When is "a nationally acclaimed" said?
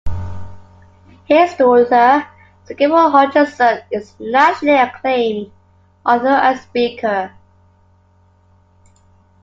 4.17-5.51